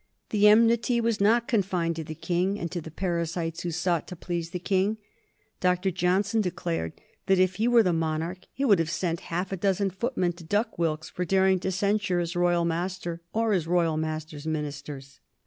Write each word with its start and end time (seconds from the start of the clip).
The 0.31 0.47
enmity 0.47 0.99
was 0.99 1.21
not 1.21 1.47
confined 1.47 1.95
to 1.97 2.03
the 2.03 2.15
King 2.15 2.59
and 2.59 2.71
to 2.71 2.81
the 2.81 2.89
parasites 2.89 3.61
who 3.61 3.69
sought 3.69 4.07
to 4.07 4.15
please 4.15 4.49
the 4.49 4.57
King. 4.57 4.97
Dr. 5.59 5.91
Johnson 5.91 6.41
declared 6.41 6.93
that 7.27 7.37
if 7.37 7.57
he 7.57 7.67
were 7.67 7.83
the 7.83 7.93
monarch 7.93 8.47
he 8.51 8.65
would 8.65 8.79
have 8.79 8.89
sent 8.89 9.19
half 9.29 9.51
a 9.51 9.57
dozen 9.57 9.91
footmen 9.91 10.33
to 10.33 10.43
duck 10.43 10.79
Wilkes 10.79 11.11
for 11.11 11.23
daring 11.23 11.59
to 11.59 11.71
censure 11.71 12.19
his 12.19 12.35
royal 12.35 12.65
master 12.65 13.21
or 13.31 13.51
his 13.53 13.67
royal 13.67 13.95
master's 13.95 14.47
ministers. 14.47 15.19